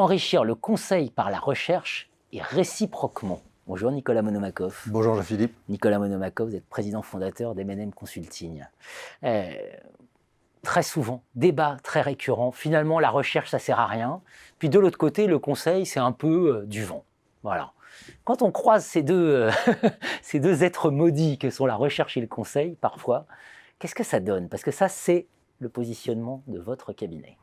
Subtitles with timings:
[0.00, 3.42] enrichir le conseil par la recherche et réciproquement.
[3.66, 4.84] Bonjour Nicolas Monomakov.
[4.86, 5.54] Bonjour Jean-Philippe.
[5.68, 8.64] Nicolas Monomakov, vous êtes président fondateur d'M&M Consulting.
[9.24, 9.52] Euh,
[10.62, 14.22] très souvent, débat très récurrent, finalement la recherche ça sert à rien.
[14.58, 17.04] Puis de l'autre côté, le conseil c'est un peu euh, du vent.
[17.42, 17.72] Voilà.
[18.24, 19.50] Quand on croise ces deux, euh,
[20.22, 23.26] ces deux êtres maudits que sont la recherche et le conseil, parfois,
[23.78, 24.48] qu'est-ce que ça donne?
[24.48, 25.26] Parce que ça, c'est
[25.58, 27.36] le positionnement de votre cabinet.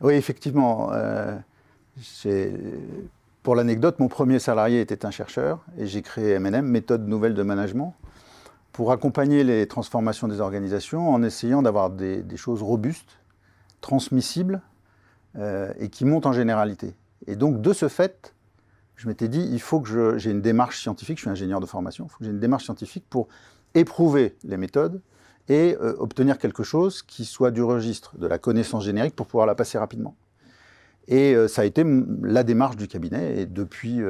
[0.00, 0.92] Oui, effectivement.
[3.42, 7.42] Pour l'anecdote, mon premier salarié était un chercheur et j'ai créé MNM, méthode nouvelle de
[7.42, 7.94] management,
[8.72, 13.18] pour accompagner les transformations des organisations en essayant d'avoir des, choses robustes,
[13.80, 14.60] transmissibles
[15.38, 16.94] euh, et qui montent en généralité.
[17.26, 18.34] Et donc, de ce fait,
[18.96, 22.06] je m'étais dit, il faut que j'ai une démarche scientifique, je suis ingénieur de formation,
[22.06, 23.28] il faut que j'ai une démarche scientifique pour
[23.74, 25.00] éprouver les méthodes
[25.48, 29.46] et euh, obtenir quelque chose qui soit du registre de la connaissance générique pour pouvoir
[29.46, 30.16] la passer rapidement.
[31.08, 31.84] Et euh, ça a été
[32.22, 33.40] la démarche du cabinet.
[33.40, 34.00] Et depuis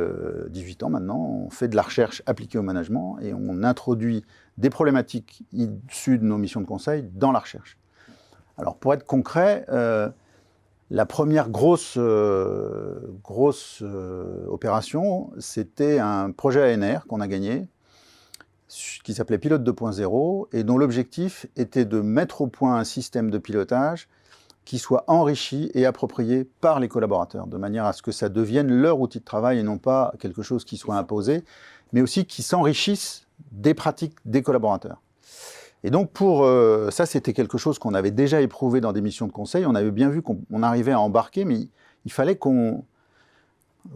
[0.51, 4.25] 18 ans maintenant, on fait de la recherche appliquée au management et on introduit
[4.59, 7.77] des problématiques issues de nos missions de conseil dans la recherche.
[8.59, 10.09] Alors pour être concret, euh,
[10.91, 17.69] la première grosse, euh, grosse euh, opération, c'était un projet ANR qu'on a gagné,
[19.05, 23.39] qui s'appelait Pilote 2.0, et dont l'objectif était de mettre au point un système de
[23.39, 24.09] pilotage
[24.67, 28.69] qui soit enrichi et approprié par les collaborateurs, de manière à ce que ça devienne
[28.69, 31.45] leur outil de travail et non pas quelque chose qui soit imposé,
[31.93, 35.01] mais aussi qui s'enrichisse des pratiques des collaborateurs.
[35.85, 39.29] Et donc pour euh, ça, c'était quelque chose qu'on avait déjà éprouvé dans des missions
[39.29, 39.65] de conseil.
[39.67, 41.69] On avait bien vu qu'on arrivait à embarquer, mais
[42.05, 42.85] il, fallait qu'on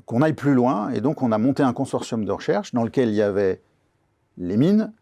[0.06, 0.90] qu'on aille plus loin.
[0.90, 3.60] Et donc on a monté un consortium de recherche dans lequel il y avait
[4.38, 4.92] les mines,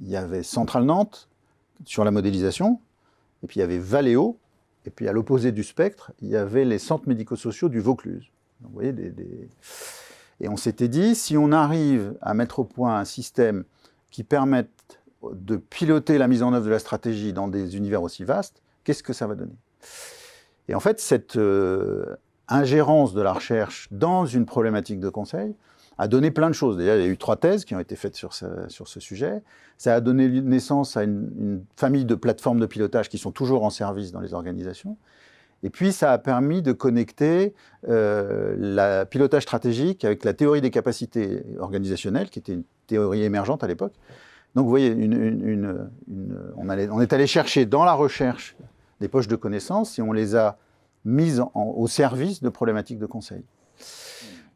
[0.00, 1.28] il y avait Centrale Nantes
[1.84, 2.80] sur la modélisation,
[3.44, 4.36] et puis il y avait Valeo,
[4.86, 8.30] et puis à l'opposé du spectre, il y avait les centres médico-sociaux du Vaucluse.
[8.60, 8.94] vous voyez.
[10.40, 13.64] Et on s'était dit, si on arrive à mettre au point un système
[14.10, 14.98] qui permettent
[15.32, 19.04] de piloter la mise en œuvre de la stratégie dans des univers aussi vastes, qu'est-ce
[19.04, 19.56] que ça va donner?
[20.68, 22.16] Et en fait, cette euh,
[22.48, 25.54] ingérence de la recherche dans une problématique de conseil
[25.98, 26.76] a donné plein de choses.
[26.76, 29.42] Déjà, il y a eu trois thèses qui ont été faites sur ce, sujet.
[29.78, 33.70] Ça a donné naissance à une, famille de plateformes de pilotage qui sont toujours en
[33.70, 34.96] service dans les organisations.
[35.64, 37.54] Et puis, ça a permis de connecter
[37.88, 43.62] euh, le pilotage stratégique avec la théorie des capacités organisationnelles, qui était une théorie émergente
[43.62, 43.92] à l'époque.
[44.54, 44.92] Donc, vous voyez,
[46.56, 48.56] on, est allé chercher dans la recherche
[49.00, 50.58] des poches de connaissances et on les a
[51.04, 53.44] mises au service de problématiques de conseil.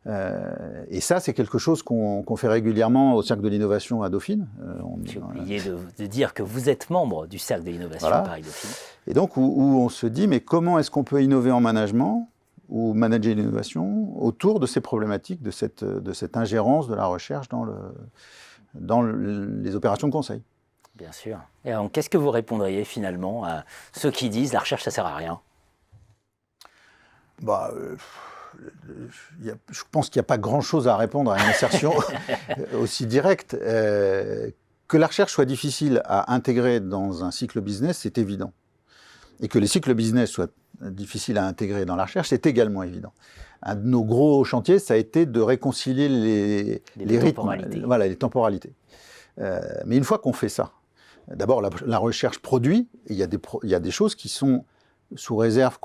[0.06, 4.46] Euh, et ça, c'est quelque chose qu'on fait régulièrement au Cercle de l'innovation à Dauphine.
[4.60, 4.74] Euh,
[5.04, 8.70] J'ai oublié de, dire que vous êtes membre du Cercle de l'innovation à Paris-Dauphine.
[9.08, 12.28] Et donc, où, on se dit, mais comment est-ce qu'on peut innover en management
[12.68, 17.48] ou manager l'innovation autour de ces problématiques, de cette, de cette ingérence de la recherche
[17.48, 17.74] dans, le,
[18.74, 20.42] dans les opérations de conseil?
[20.94, 21.38] Bien sûr.
[21.64, 25.14] Et qu'est-ce que vous répondriez finalement à ceux qui disent la recherche, ça sert à
[25.14, 25.40] rien?
[27.42, 27.96] Bah, euh,
[29.70, 31.92] je pense qu'il n'y a pas grand-chose à répondre à une assertion
[32.80, 33.54] aussi directe.
[33.54, 34.50] Euh,
[34.88, 38.52] que la recherche soit difficile à intégrer dans un cycle business, c'est évident.
[39.40, 40.48] Et que les cycles business soient
[40.80, 43.12] difficiles à intégrer dans la recherche, c'est également évident.
[43.62, 47.80] Un de nos gros chantiers, ça a été de réconcilier les, les, temporalités.
[47.80, 48.72] Voilà, les temporalités.
[49.40, 50.72] Euh, mais une fois qu'on fait ça,
[51.28, 54.64] d'abord la, recherche produit, il y, a des il y a des choses qui sont
[55.14, 55.78] sous réserve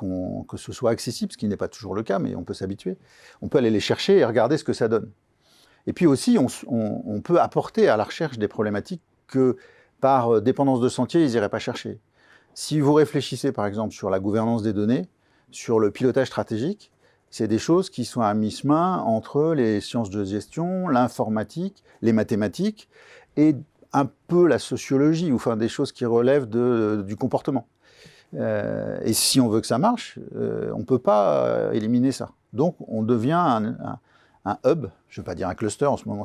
[0.47, 2.97] que ce soit accessible, ce qui n'est pas toujours le cas, mais on peut s'habituer.
[3.41, 5.09] On peut aller les chercher et regarder ce que ça donne.
[5.87, 9.57] Et puis aussi, on, peut apporter à la recherche des problématiques que,
[9.99, 11.99] par euh, dépendance de sentier, ils n'iraient pas chercher.
[12.53, 15.07] Si vous réfléchissez, par exemple, sur la gouvernance des données,
[15.51, 16.91] sur le pilotage stratégique,
[17.29, 22.89] c'est des choses qui sont à mi-chemin entre les sciences de gestion, l'informatique, les mathématiques
[23.37, 23.55] et
[23.93, 27.67] un peu la sociologie, ou enfin des choses qui relèvent du comportement.
[28.35, 32.11] Euh, et si on veut que ça marche, euh, on ne peut pas euh, éliminer
[32.11, 32.31] ça.
[32.53, 36.23] Donc on devient un, hub, je ne vais pas dire un cluster en ce moment,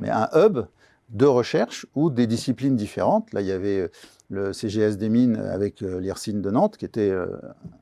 [0.00, 0.66] mais un hub
[1.10, 3.32] de recherche où des disciplines différentes.
[3.32, 3.90] Là, il y avait
[4.28, 7.12] le CGS des mines avec l'IRSIN de Nantes, qui était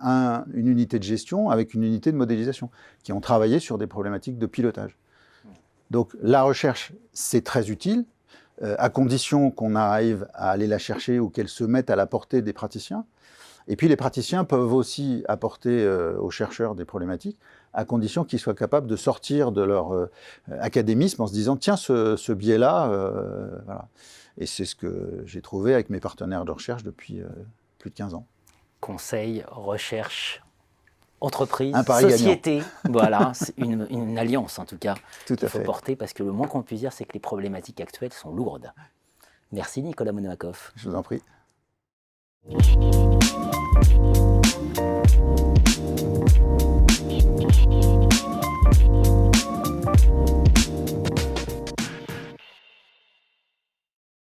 [0.01, 2.71] une unité de gestion avec une unité de modélisation,
[3.03, 4.97] qui ont travaillé sur des problématiques de pilotage.
[5.91, 8.07] Donc la recherche, c'est très utile,
[8.61, 12.43] à condition qu'on arrive à aller la chercher ou qu'elle se mette à la portée
[12.43, 13.05] des praticiens.
[13.69, 17.39] Et puis les praticiens peuvent aussi apporter euh, aux chercheurs des problématiques,
[17.75, 20.11] à condition qu'ils soient capables de sortir de leur euh,
[20.59, 23.89] académisme en se disant tiens, ce, biais-là, euh, voilà.
[24.39, 27.23] Et c'est ce que j'ai trouvé avec mes partenaires de recherche depuis
[27.79, 28.25] plus de 15 ans.
[28.81, 30.43] Conseil, recherche,
[31.21, 32.17] entreprise, Un pari gagnant.
[32.17, 34.95] société, voilà, c'est une, une alliance en tout cas
[35.27, 35.65] Tout qu'il à faut fait.
[35.65, 38.73] porter parce que le moins qu'on puisse dire, c'est que les problématiques actuelles sont lourdes.
[39.53, 40.73] Merci Nicolas Monoakov.
[40.77, 41.23] Je vous en prie.